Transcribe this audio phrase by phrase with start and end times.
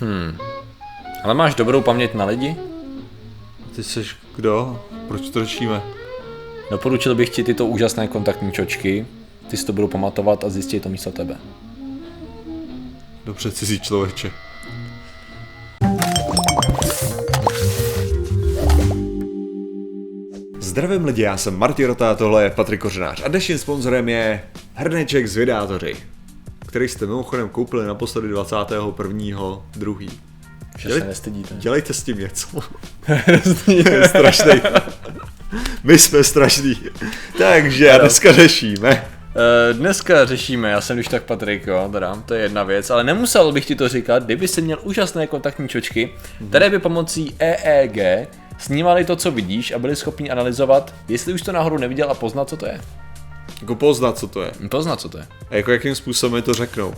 [0.00, 0.38] Hmm.
[1.24, 2.56] Ale máš dobrou paměť na lidi?
[3.76, 4.04] Ty jsi
[4.36, 4.84] kdo?
[5.08, 5.82] Proč to řešíme?
[6.70, 9.06] Doporučil bych ti tyto úžasné kontaktní čočky.
[9.48, 11.36] Ty si to budou pamatovat a zjistit to místo tebe.
[13.24, 14.30] Dobře, cizí člověče.
[20.58, 24.42] Zdravím lidi, já jsem Martin Rota, tohle je Patrik Kořenář a dnešním sponzorem je
[24.74, 25.96] Hrneček z Videátoři,
[26.68, 30.10] který jste mimochodem koupili naposledy 21.2.
[30.78, 31.54] Že se nestydíte.
[31.58, 32.48] Dělejte s tím něco.
[33.66, 34.52] je strašný.
[35.84, 36.76] My jsme strašný.
[37.38, 39.04] Takže a dneska řešíme.
[39.70, 43.04] Eh, Dneska řešíme, já jsem když tak Patrik, jo, teda, to je jedna věc, ale
[43.04, 46.10] nemusel bych ti to říkat, kdyby si měl úžasné kontaktní čočky,
[46.48, 51.52] které by pomocí EEG snímali to, co vidíš a byli schopni analyzovat, jestli už to
[51.52, 52.80] náhodou neviděl a poznat, co to je.
[53.60, 54.52] Jako poznat, co to je.
[54.70, 55.26] Poznat, co to je.
[55.50, 56.88] A jako jakým způsobem mi to řeknou.
[56.88, 56.94] Uh,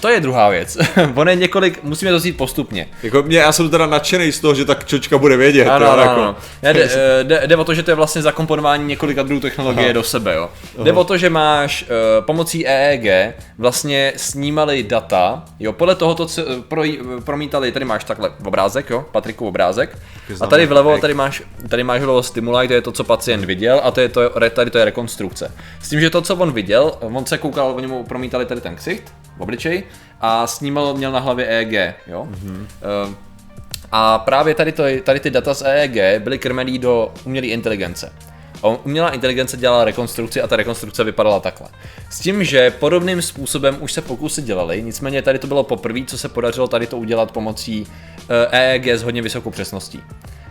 [0.00, 0.78] to je druhá věc.
[1.14, 2.88] ono je několik, musíme to vzít postupně.
[3.02, 5.68] Jako mě, já jsem teda nadšený z toho, že ta čočka bude vědět.
[5.68, 6.20] Ano, ano, jako.
[6.20, 6.36] ano.
[6.62, 9.86] Ne, jde, eh, jde, jde o to, že to je vlastně zakomponování několika druhů technologie
[9.86, 9.92] Aha.
[9.92, 10.50] do sebe, jo.
[10.82, 16.26] Jde o to, že máš uh, pomocí EEG vlastně snímali data, jo, podle toho to
[16.26, 16.82] co- pro,
[17.24, 19.98] promítali, tady máš takhle obrázek, jo, Patriku obrázek,
[20.40, 23.80] a tady vlevo, tady máš, tady máš vlevo stimuli, to je to, co pacient viděl,
[23.84, 25.52] a to je to, tady to je rekonstrukce.
[25.82, 28.76] S tím, že to, co on viděl, on se koukal, oni mu promítali tady ten
[28.76, 29.82] ksicht, obličej,
[30.20, 32.28] a snímal, měl na hlavě EEG, jo.
[32.30, 32.66] Mm-hmm.
[33.08, 33.14] Uh,
[33.92, 38.12] a právě tady, to, tady ty data z EEG byly krmený do umělé inteligence.
[38.84, 41.68] Umělá inteligence dělala rekonstrukci a ta rekonstrukce vypadala takhle.
[42.10, 46.18] S tím, že podobným způsobem už se pokusy dělaly, nicméně tady to bylo poprvé, co
[46.18, 47.86] se podařilo tady to udělat pomocí
[48.28, 50.02] eh, EEG s hodně vysokou přesností.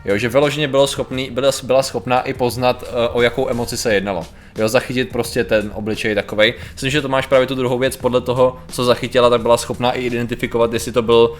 [0.05, 3.93] Jo, že vyloženě bylo schopný, byla, byla schopná i poznat, eh, o jakou emoci se
[3.93, 4.25] jednalo.
[4.57, 6.53] Jo, zachytit prostě ten obličej takovej.
[6.73, 9.91] Myslím, že to máš právě tu druhou věc, podle toho, co zachytila, tak byla schopná
[9.91, 11.33] i identifikovat, jestli to byl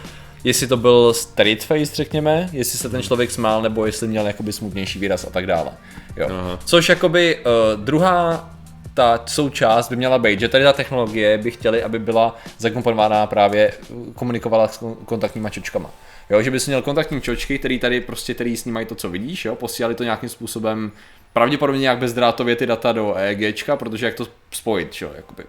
[0.43, 4.53] jestli to byl straight face, řekněme, jestli se ten člověk smál, nebo jestli měl jakoby
[4.53, 5.71] smutnější výraz a tak dále.
[6.17, 6.27] Jo.
[6.29, 6.59] Aha.
[6.65, 8.49] Což jakoby uh, druhá
[8.93, 13.73] ta součást by měla být, že tady ta technologie by chtěli, aby byla zakomponovaná právě,
[14.15, 15.89] komunikovala s kon- kontaktníma čočkama.
[16.29, 19.55] Jo, že bys měl kontaktní čočky, který tady prostě, který snímají to, co vidíš, jo,
[19.55, 20.91] posílali to nějakým způsobem,
[21.33, 25.43] pravděpodobně nějak bezdrátově ty data do EEGčka, protože jak to spojit, jo, jakoby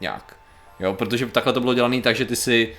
[0.00, 0.36] nějak.
[0.80, 2.72] Jo, protože takhle to bylo dělané tak, že ty si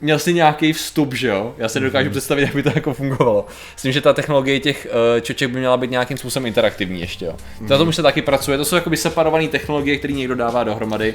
[0.00, 1.54] měl si nějaký vstup, že jo?
[1.58, 3.46] Já si dokážu představit, jak by to jako fungovalo.
[3.74, 7.36] Myslím, že ta technologie těch uh, čoček by měla být nějakým způsobem interaktivní ještě, jo.
[7.60, 11.14] Na tom už se taky pracuje, to jsou jakoby separované technologie, které někdo dává dohromady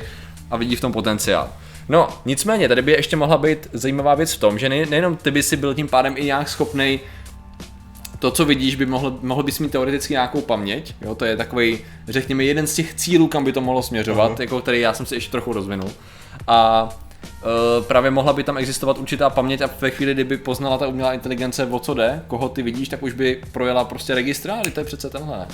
[0.51, 1.49] a vidí v tom potenciál.
[1.89, 5.31] No, nicméně, tady by ještě mohla být zajímavá věc v tom, že ne, nejenom ty
[5.31, 6.99] by si byl tím pádem i nějak schopný
[8.19, 11.79] to, co vidíš, by mohl, mohl bys mít teoreticky nějakou paměť, jo, to je takový,
[12.07, 14.35] řekněme, jeden z těch cílů, kam by to mohlo směřovat, Aha.
[14.39, 15.91] jako který já jsem si ještě trochu rozvinul.
[16.47, 16.89] A
[17.88, 21.66] právě mohla by tam existovat určitá paměť a ve chvíli, kdyby poznala ta umělá inteligence,
[21.66, 24.85] o co jde, koho ty vidíš, tak už by projela prostě registr, ale to je
[24.85, 25.47] přece tenhle.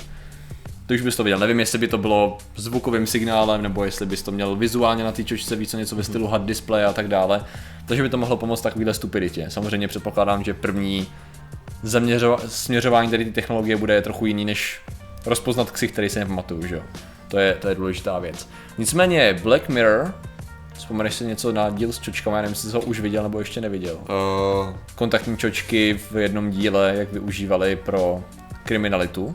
[0.86, 4.22] Ty už bys to viděl, nevím, jestli by to bylo zvukovým signálem, nebo jestli bys
[4.22, 7.44] to měl vizuálně na té čočce víc něco ve stylu HUD display a tak dále.
[7.86, 9.46] Takže by to mohlo pomoct takovýhle stupiditě.
[9.48, 11.06] Samozřejmě předpokládám, že první
[11.84, 14.80] zaměřova- směřování tady ty technologie bude trochu jiný, než
[15.26, 16.82] rozpoznat ksich, který si nepamatuju, že jo.
[17.28, 18.48] To je, to je důležitá věc.
[18.78, 20.14] Nicméně Black Mirror,
[20.80, 23.38] vzpomeneš si něco na díl s čočkama, já nevím, jestli jsi ho už viděl nebo
[23.38, 23.94] ještě neviděl.
[23.94, 28.24] Uh, Kontaktní čočky v jednom díle, jak využívali pro
[28.64, 29.34] kriminalitu.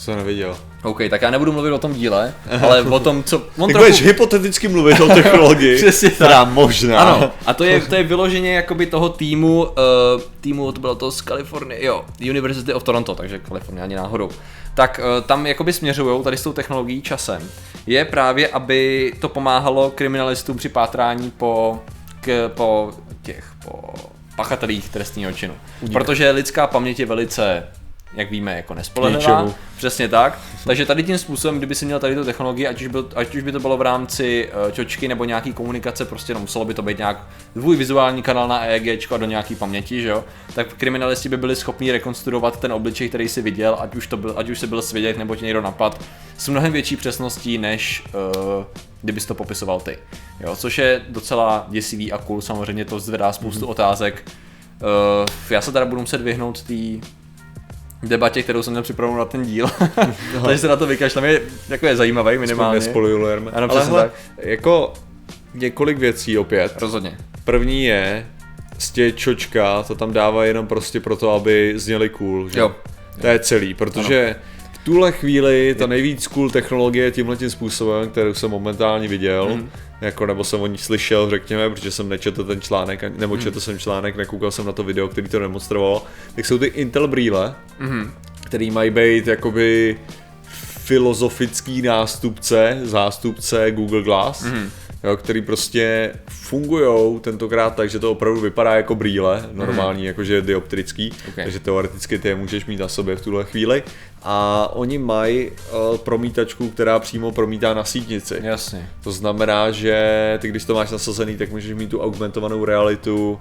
[0.00, 0.56] Jsem neviděl.
[0.82, 3.42] OK, tak já nebudu mluvit o tom díle, ale o tom, co...
[3.58, 5.76] On Tak budeš hypoteticky mluvit o technologii.
[5.82, 7.00] Přesně Která možná.
[7.00, 9.70] Ano, a to je, to je vyloženě jakoby toho týmu, uh,
[10.40, 14.30] týmu, to bylo to z Kalifornie, jo, University of Toronto, takže Kalifornie ani náhodou.
[14.74, 17.48] Tak uh, tam jakoby směřují tady s tou technologií časem.
[17.86, 21.80] Je právě, aby to pomáhalo kriminalistům při pátrání po,
[22.20, 22.90] k, po
[23.22, 23.94] těch, po
[24.36, 25.54] pachatelích trestního činu.
[25.92, 27.62] Protože lidská paměť je velice
[28.14, 29.20] jak víme, jako nespolehlivá.
[29.76, 30.38] Přesně tak.
[30.64, 33.42] Takže tady tím způsobem, kdyby si měl tady tu technologii, ať už, byl, ať už
[33.42, 36.82] by to bylo v rámci uh, čočky nebo nějaký komunikace, prostě no, muselo by to
[36.82, 40.24] být nějak tvůj vizuální kanál na EEG a do nějaký paměti, že jo,
[40.54, 44.34] tak kriminalisti by byli schopni rekonstruovat ten obličej, který si viděl, ať už, to byl,
[44.36, 46.00] ať už si byl svědět nebo tě někdo napad,
[46.38, 48.02] s mnohem větší přesností, než
[48.58, 48.64] uh,
[49.02, 49.98] kdybys to popisoval ty.
[50.40, 53.70] Jo, což je docela děsivý a cool, samozřejmě to zvedá spoustu Mhm.
[53.70, 54.22] otázek.
[54.82, 56.74] Uh, já se teda budu muset vyhnout té
[58.02, 59.66] debatě, kterou jsem měl připravenou na ten díl.
[60.44, 62.80] Takže se na to vykašlem, je, jako je zajímavý minimálně.
[62.80, 63.50] Nespoilujeme.
[63.50, 64.12] Ano, Ale hele, tak.
[64.38, 64.92] jako
[65.54, 66.74] několik věcí opět.
[66.80, 67.18] Rozhodně.
[67.44, 68.26] První je,
[68.78, 72.60] z čočka to tam dává jenom prostě proto, aby zněli cool, že?
[72.60, 72.74] Jo.
[73.20, 78.34] To je celý, protože V tuhle chvíli ta nejvíc cool technologie tímhle tím způsobem, kterou
[78.34, 79.70] jsem momentálně viděl, mm.
[80.00, 83.40] jako nebo jsem o ní slyšel, řekněme, protože jsem nečetl ten článek, nebo mm.
[83.40, 86.02] četl jsem článek, nekoukal jsem na to video, který to demonstroval,
[86.34, 88.10] tak jsou ty Intel brýle, mm.
[88.44, 89.96] který mají být jakoby
[90.84, 94.70] filozofický nástupce, zástupce Google Glass, mm
[95.04, 100.06] jo, který prostě fungují tentokrát tak, že to opravdu vypadá jako brýle, normální, mm.
[100.06, 101.44] jakože dioptrický, okay.
[101.44, 103.82] takže teoreticky ty je můžeš mít na sobě v tuhle chvíli.
[104.22, 108.38] A oni mají uh, promítačku, která přímo promítá na sítnici.
[108.42, 108.88] Jasně.
[109.02, 113.40] To znamená, že ty když to máš nasazený, tak můžeš mít tu augmentovanou realitu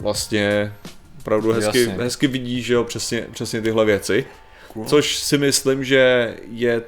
[0.00, 0.72] vlastně
[1.18, 4.24] opravdu hezky, hezky vidíš, že jo, přesně, přesně tyhle věci.
[4.72, 4.84] Cool.
[4.84, 6.82] Což si myslím, že je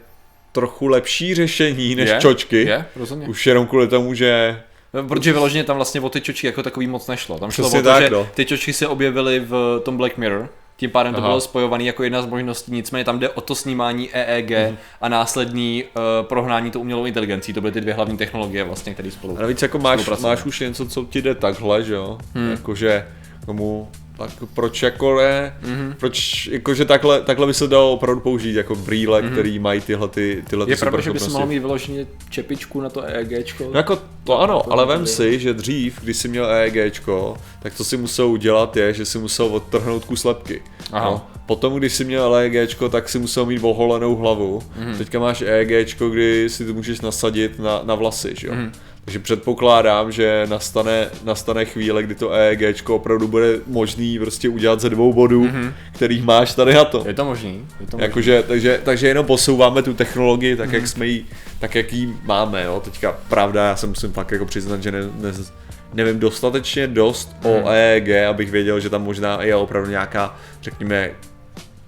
[0.59, 2.57] trochu lepší řešení než je, čočky.
[2.57, 3.29] Je, rozhodně.
[3.29, 4.61] Už jenom kvůli tomu, že
[4.95, 7.39] no, Protože vyloženě tam vlastně o ty čočky jako takový moc nešlo.
[7.39, 8.29] Tam šlo Přesně o to, tak, že no.
[8.35, 11.23] ty čočky se objevily v tom Black Mirror, tím pádem Aha.
[11.23, 14.77] to bylo spojované jako jedna z možností, nicméně tam jde o to snímání EEG mm.
[15.01, 17.53] a následný uh, prohnání to umělou inteligencí.
[17.53, 19.39] To byly ty dvě hlavní technologie vlastně, které spolu.
[19.39, 22.19] A navíc jako máš, máš už něco, co ti jde takhle, že jo?
[22.35, 22.51] Hmm.
[22.51, 23.07] Jakože
[23.47, 23.89] tomu
[24.19, 25.95] tak proč jako ne, mm-hmm.
[25.99, 29.33] proč jakože takhle, takhle by se dalo opravdu použít jako brýle, mm-hmm.
[29.33, 33.03] který mají tyhle ty, tyhle Je pravda, že bys mohl mít vyloženě čepičku na to
[33.03, 33.65] EEGčko?
[33.73, 37.75] No jako to ano, to ale vem si, že dřív, když jsi měl EEGčko, tak
[37.75, 40.63] to si musel udělat je, že si musel odtrhnout kus lepky.
[40.93, 41.11] Aha.
[41.11, 41.27] No.
[41.47, 44.59] Potom, když jsi měl EEGčko, tak si musel mít oholenou hlavu.
[44.59, 44.99] Mm-hmm.
[44.99, 48.53] Teďka máš EEGčko, kdy si to můžeš nasadit na, na vlasy, že jo?
[48.53, 48.71] Mm-hmm.
[49.09, 54.91] Takže předpokládám, že nastane, nastane chvíle, kdy to EEG opravdu bude možný prostě udělat ze
[54.91, 55.73] dvou bodů, mm-hmm.
[55.93, 57.05] kterých máš tady na to.
[57.07, 57.67] Je to možný.
[57.81, 58.03] Je to možný.
[58.03, 60.75] Jakože, takže, takže jenom posouváme tu technologii tak, mm-hmm.
[60.75, 61.27] jak jsme jí,
[61.59, 62.65] tak jak ji máme.
[62.65, 62.81] Jo.
[62.85, 65.33] Teďka pravda, já se musím fakt jako přiznat, že ne, ne,
[65.95, 67.49] nevím dostatečně dost mm-hmm.
[67.51, 67.69] o mhm.
[67.69, 71.11] EEG, abych věděl, že tam možná je opravdu nějaká, řekněme,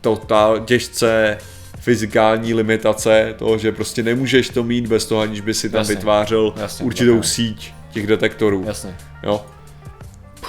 [0.01, 1.39] totál těžce
[1.81, 5.95] fyzikální limitace toho, že prostě nemůžeš to mít bez toho, aniž by si tam jasně,
[5.95, 7.31] vytvářel jasně, určitou jasně.
[7.31, 8.65] síť těch detektorů.
[8.67, 8.97] Jasně.
[9.23, 9.47] Jo.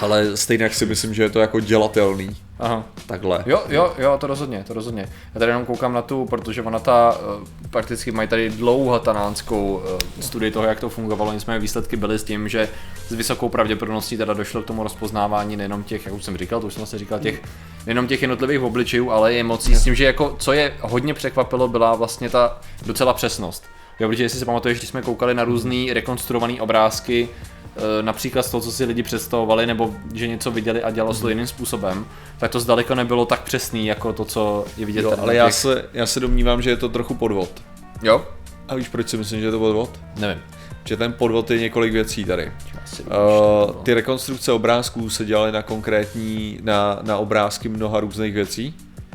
[0.00, 2.36] Ale stejně si myslím, že je to jako dělatelný.
[2.62, 2.84] Aha.
[3.06, 3.44] Takhle.
[3.46, 5.08] Jo, jo, jo, to rozhodně, to rozhodně.
[5.34, 9.98] Já tady jenom koukám na tu, protože ona ta, uh, prakticky mají tady dlouhatanánskou uh,
[10.20, 12.68] studii toho, jak to fungovalo, nicméně výsledky byly s tím, že
[13.08, 16.66] s vysokou pravděpodobností teda došlo k tomu rozpoznávání nejenom těch, jak už jsem říkal, to
[16.66, 17.42] už jsem vlastně říkal, těch,
[17.86, 21.68] nejenom těch jednotlivých obličejů, ale i emocí, s tím, že jako, co je hodně překvapilo,
[21.68, 23.64] byla vlastně ta docela přesnost.
[24.00, 27.28] Jo, protože jestli si pamatuješ, když jsme koukali na různé rekonstruované obrázky,
[27.61, 27.61] Eh,
[28.02, 31.26] například z toho, co si lidi představovali, nebo že něco viděli a dělalo se to
[31.26, 31.30] mhm.
[31.30, 32.06] jiným způsobem,
[32.38, 35.02] tak to zdaleka nebylo tak přesný, jako to, co je vidět.
[35.02, 37.62] Jo, ale já se, já se domnívám, že je to trochu podvod.
[38.02, 38.26] Jo?
[38.68, 40.00] A víš, proč si myslím, že je to podvod?
[40.16, 40.42] Nevím.
[40.84, 42.52] Že ten podvod je několik věcí tady.
[43.00, 48.74] Uh, ty rekonstrukce obrázků se dělaly na konkrétní, na, na obrázky mnoha různých věcí,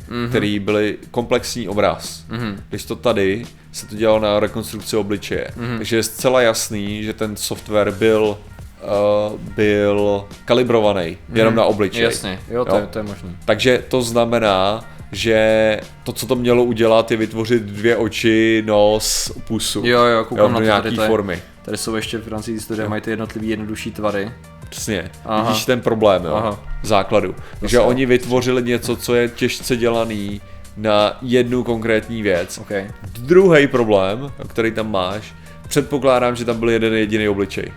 [0.10, 0.30] mm-hmm.
[0.30, 2.24] které byly komplexní obraz.
[2.30, 2.56] Mm-hmm.
[2.70, 5.48] Když to tady se to dělalo na rekonstrukci obličeje.
[5.58, 5.78] Mm-hmm.
[5.78, 8.38] Takže je zcela jasný, že ten software byl
[8.84, 11.38] uh, byl kalibrovaný mm-hmm.
[11.38, 12.04] jenom na obličej.
[12.04, 12.82] Jasně, jo, to, jo?
[12.82, 13.30] Je, to je možné.
[13.46, 19.82] Takže to znamená, že to, co to mělo udělat, je vytvořit dvě oči, nos, pusu.
[19.86, 21.42] Jo, jo, koukám jo, na nějaký tady, formy.
[21.62, 24.32] Tady jsou ještě v rámci historie, mají ty jednotlivý jednodušší tvary.
[24.70, 25.44] Přesně, Aha.
[25.44, 26.60] vidíš ten problém, jo, Aha.
[26.84, 27.36] základu.
[27.66, 30.42] že oni vytvořili něco, co je těžce dělaný,
[30.78, 32.58] na jednu konkrétní věc.
[32.58, 32.92] Okay.
[33.20, 35.34] Druhý problém, který tam máš,
[35.68, 37.72] předpokládám, že tam byl jeden jediný obličej.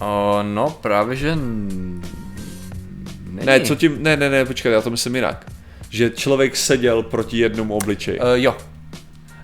[0.00, 1.36] O, no, právě že...
[3.30, 3.46] Není.
[3.46, 5.46] Ne, co tím, ne, ne, ne, počkej, já to myslím jinak.
[5.90, 8.20] Že člověk seděl proti jednomu obličeji.
[8.20, 8.56] Uh, jo.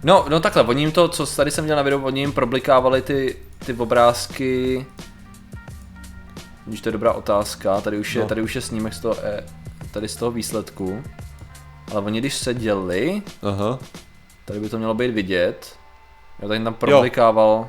[0.02, 3.02] No, no takhle, oni jim to, co tady jsem dělal na videu, oni jim problikávali
[3.02, 4.86] ty, ty obrázky,
[6.66, 8.28] když to je dobrá otázka, tady už je, no.
[8.28, 9.44] tady už je snímek z toho, eh,
[9.90, 11.02] tady z toho výsledku.
[11.90, 13.78] Ale oni když seděli, Aha.
[14.44, 15.76] tady by to mělo být vidět,
[16.38, 17.68] já tady tam problikával.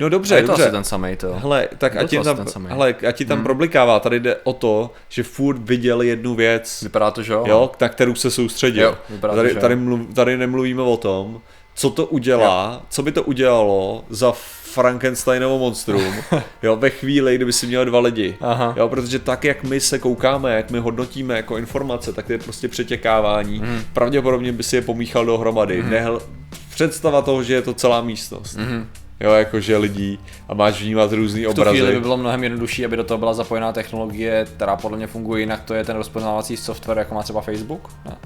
[0.00, 0.62] No dobře, je to dobře.
[0.62, 1.34] asi ten samý to.
[1.34, 3.44] Hele, tak ať, tam, hele, ať ti tam hmm.
[3.44, 6.82] problikává, tady jde o to, že furt viděl jednu věc.
[6.82, 7.44] Vypadá to, že jo?
[7.46, 8.88] Jo, na kterou se soustředil.
[8.88, 11.40] Jo, vypadá tady, to, tady, mluv, tady nemluvíme o tom,
[11.74, 12.86] co to udělá, jo.
[12.88, 14.32] co by to udělalo za
[14.72, 16.14] Frankensteinovo monstrum,
[16.62, 18.74] jo, ve chvíli, kdyby si měl dva lidi, Aha.
[18.76, 22.38] jo, protože tak, jak my se koukáme, jak my hodnotíme jako informace, tak to je
[22.38, 23.82] prostě přetěkávání, mm.
[23.92, 25.90] pravděpodobně by si je pomíchal dohromady, mm.
[25.90, 26.22] Nehl,
[26.70, 28.56] představa toho, že je to celá místnost.
[28.56, 28.88] Mm.
[29.20, 31.70] Jo, jakože lidí a máš vnímat různý obrazy.
[31.70, 34.96] V tu chvíli by bylo mnohem jednodušší, aby do toho byla zapojená technologie, která podle
[34.96, 37.90] mě funguje jinak, to je ten rozpoznávací software, jako má třeba Facebook.
[38.04, 38.16] Ne?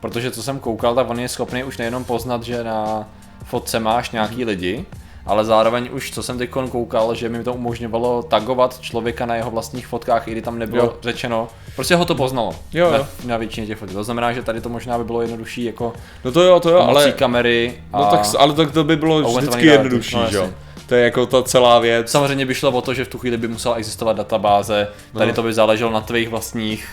[0.00, 3.08] Protože co jsem koukal, tak on je schopný už nejenom poznat, že na
[3.44, 4.86] fotce máš nějaký lidi,
[5.30, 9.50] ale zároveň už, co jsem teď koukal, že mi to umožňovalo tagovat člověka na jeho
[9.50, 10.94] vlastních fotkách, i kdy tam nebylo Jo.
[11.02, 12.92] řečeno, prostě ho to poznalo Jo, jo.
[12.92, 13.94] Na, na většině těch fotek.
[13.94, 15.92] To znamená, že tady to možná by bylo jednodušší jako
[16.24, 19.22] No to jo, to jo, ale, kamery a no tak, ale tak to by bylo
[19.22, 20.48] vždycky jednodušší, No, jo.
[20.86, 22.10] To je jako ta celá věc.
[22.10, 25.34] Samozřejmě by šlo o to, že v tu chvíli by musela existovat databáze, tady No.
[25.34, 26.88] to by záleželo na tvých vlastních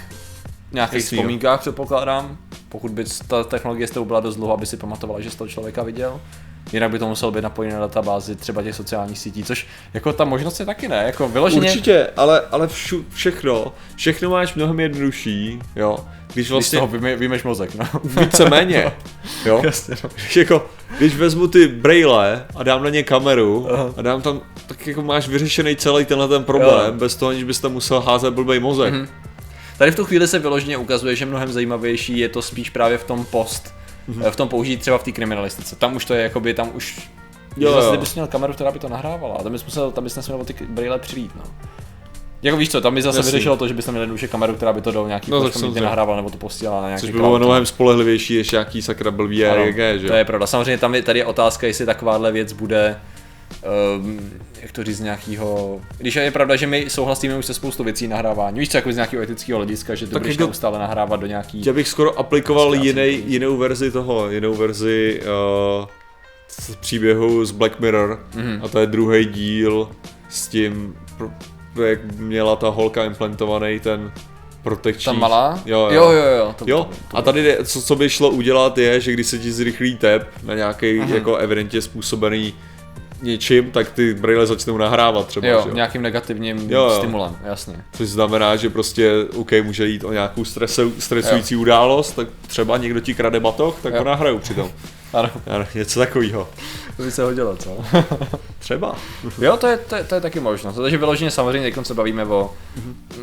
[0.71, 2.37] nějakých Jasný, vzpomínkách, předpokládám.
[2.69, 5.47] Pokud by ta technologie s tebou byla dost dlouho, aby si pamatovala, že jsi toho
[5.47, 6.21] člověka viděl.
[6.73, 10.25] Jinak by to muselo být napojené na databázi třeba těch sociálních sítí, což jako ta
[10.25, 11.69] možnost je taky ne, jako vyloženě.
[11.69, 15.97] Určitě, ale, ale všu, všechno, všechno máš mnohem jednodušší, jo.
[16.23, 17.85] Když Když vlastně toho vyme, vymeš mozek, no.
[18.21, 18.91] víceméně,
[19.45, 19.61] jo.
[19.63, 20.09] Jasně, no.
[20.15, 20.65] Když jako,
[20.97, 23.93] když vezmu ty braille a dám na ně kameru Aha.
[23.97, 26.99] a dám tam, tak jako máš vyřešený celý tenhle ten problém, Jo.
[26.99, 28.93] bez toho, aniž bys tam musel házet blbej mozek.
[28.93, 29.07] Mhm.
[29.77, 33.03] Tady v tu chvíli se vyloženě ukazuje, že mnohem zajímavější je to spíš právě v
[33.03, 33.73] tom post,
[34.29, 35.75] v tom použít třeba v té kriminalistice.
[35.75, 37.09] Tam už to je jakoby, tam už
[37.57, 40.03] Jo, jo, zase bys měl kameru, která by to nahrávala, a tam bys musel, tam
[40.03, 41.43] bys nesměl ty brýle přijít, no.
[42.41, 43.31] Jako víš co, tam by zase Jasný.
[43.31, 45.81] vyřešilo to, že bys tam měl jednoduše kameru, která by to do nějaký No, samozřejmě.
[45.81, 49.37] nahrávala nebo to posílala na nějaký Což by bylo mnohem spolehlivější, než nějaký sakra blbý
[49.37, 50.47] že To je pravda.
[50.47, 52.99] Samozřejmě tam je, tady je otázka, jestli takováhle věc bude
[53.97, 54.19] Um,
[54.61, 58.07] jak to říct z nějakého, když je pravda, že my souhlasíme už se spoustu věcí
[58.07, 61.19] nahrávání, víš co, jako z nějakého etického hlediska, že to Tak budeš jako- neustále nahrávat
[61.19, 65.21] do nějaký, Já bych skoro aplikoval jiný, jinou verzi toho, jinou verzi
[65.81, 65.87] uh,
[66.47, 68.59] z příběhu z Black Mirror Mhm.
[68.63, 69.89] a to je druhý díl
[70.29, 71.31] s tím, pro,
[71.85, 74.11] jak měla ta holka implantovaný ten
[74.63, 75.05] protekční.
[75.05, 75.61] ta malá?
[75.65, 76.03] Jo, jo.
[76.03, 79.27] jo, jo, jo, to, Jo, a tady co, co by šlo udělat je, že když
[79.27, 81.13] se ti zrychlí tep na nějaký Mhm.
[81.13, 82.53] jako evidentně způsobený
[83.21, 85.75] něčím, tak ty braille začnou nahrávat třeba, jo, že jo?
[85.75, 86.95] nějakým negativním Jo, jo.
[86.97, 87.75] stimulem, jasně.
[87.93, 91.59] Což znamená, že prostě, OK, může jít o nějakou stresu, stresující jo.
[91.61, 93.99] událost, tak třeba někdo ti krade batoh, tak Jo.
[93.99, 94.71] ho nahraju přitom.
[95.13, 96.49] Ano, Ano, něco takového.
[96.97, 97.77] To by se hodilo, co?
[98.59, 98.95] Třeba.
[99.41, 100.75] jo, to je, to, je, to je taky možnost.
[100.75, 102.53] Takže vyloženě samozřejmě teď se bavíme o,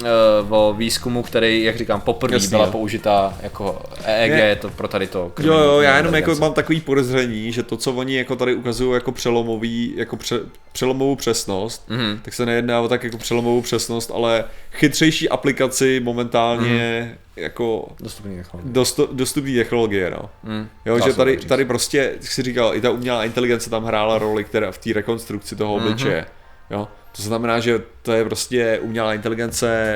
[0.02, 0.07] uh,
[0.49, 2.73] o výzkumu, který, jak říkám, poprvé byla jo.
[2.73, 4.57] použitá jako EEG, Ne.
[4.57, 5.33] to pro tady to.
[5.40, 8.95] Jo, jo, já jenom jako mám takový podezření, že to, co oni jako tady ukazují
[8.95, 10.40] jako přelomový, jako pře,
[10.73, 12.21] přelomovou přesnost, Mhm.
[12.25, 18.73] tak se nejedná o tak jako přelomovou přesnost, ale chytřejší aplikaci momentálně jako Dostupný technologie.
[18.73, 20.31] dost, dostupný technologie, no.
[20.43, 21.45] Mm, Jo, že tady, říct.
[21.49, 24.93] tady prostě, jak jsi říkal, i ta umělá inteligence tam hrála roli, která v té
[24.93, 25.85] rekonstrukci toho Mhm.
[25.87, 26.26] obličeje.
[26.71, 26.88] Jo?
[27.17, 29.95] To znamená, že to je prostě umělá inteligence,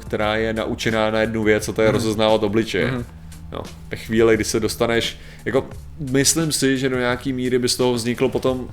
[0.00, 2.90] která je naučená na jednu věc, a to je rozeznávat obličeje.
[2.90, 3.04] Mhm.
[3.52, 3.60] Jo.
[3.90, 5.66] Ve chvíli, kdy se dostaneš, jako
[6.10, 8.68] myslím si, že do nějaký míry by z toho vzniklo potom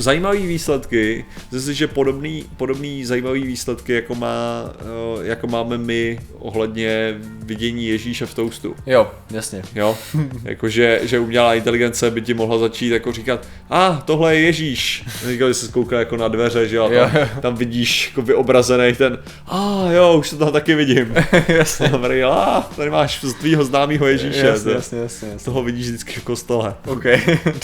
[0.00, 7.18] zajímavý výsledky, zase, že podobný, podobný zajímavý výsledky, jako, má, eh, jako máme my ohledně
[7.42, 8.74] vidění Ježíše v toustu.
[8.86, 9.62] Jo, jasně.
[9.74, 9.98] Jo,
[10.44, 15.04] jakože že umělá inteligence by ti mohla začít jako říkat, a ah, tohle je Ježíš.
[15.26, 19.18] Říkal, že se kouká jako na dveře, že jo, tam, tam vidíš jako vyobrazený ten,
[19.46, 21.14] a ah, jo, už to tam taky vidím.
[21.48, 21.90] jasně.
[22.24, 25.44] A ah, tady máš z tvýho známého Ježíše, jasně, jasně, jasně, z jasně.
[25.44, 26.74] toho vidíš vždycky v kostele.
[26.86, 27.04] OK,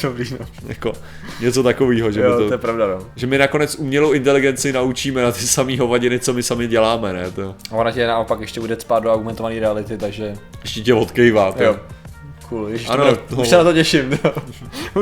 [0.03, 0.47] dobrý, no.
[0.69, 0.93] Jako
[1.41, 2.99] něco takového, že, Jo, to, to je pravda, no.
[3.17, 7.31] že my nakonec umělou inteligenci naučíme na ty samé hovadiny, co my sami děláme, ne?
[7.31, 11.53] To A ona tě naopak ještě bude spát do augmentované reality, takže ještě tě odkejvá.
[11.53, 11.63] To.
[11.63, 11.77] jo.
[12.49, 14.33] Cool, ježiš, Ano, ano, to- už se na to těším, no.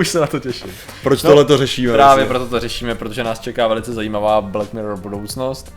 [0.00, 0.71] už se na to těším.
[1.02, 1.93] Proč No, tohle to řešíme?
[1.93, 2.28] Právě vlastně?
[2.28, 5.75] proto to řešíme, protože nás čeká velice zajímavá Black Mirror budoucnost,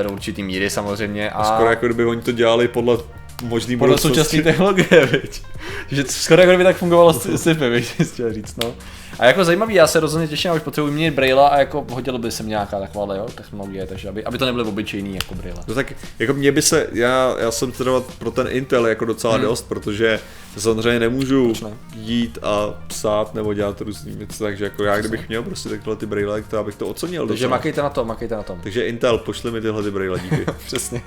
[0.00, 1.30] eh, do určitý míry samozřejmě.
[1.30, 2.98] A Skoro jako kdyby oni to dělali podle
[3.42, 5.42] možný podle současné technologie, viď?
[5.90, 8.74] že skoro jako kdyby tak fungovalo s sci-fi, chtěl říct, no.
[9.18, 12.18] A jako zajímavý, já se rozhodně těším, a už potřebuji měnit braille a jako hodilo
[12.18, 15.60] by se mi nějaká taková jo, technologie, takže aby, aby to nebyly obyčejný jako braille.
[15.68, 19.34] No tak jako mě by se, já, já jsem teda pro ten Intel jako docela
[19.34, 19.42] Hmm.
[19.42, 20.20] dost, protože
[20.58, 21.70] samozřejmě nemůžu ne?
[21.96, 26.06] jít a psát nebo dělat různý věci, takže jako já kdybych měl prostě takhle ty
[26.06, 27.56] braille, tak to bych to ocenil Takže docela.
[27.56, 28.60] makejte na tom, makejte na tom.
[28.62, 30.44] Takže Intel, pošli mi tyhle ty braille, díky.
[30.66, 31.02] Přesně.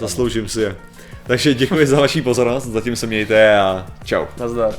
[0.00, 0.76] Zasloužím si je.
[1.26, 4.24] Takže děkuji za vaši pozornost, zatím se mějte a čau.
[4.38, 4.74] Nazdar.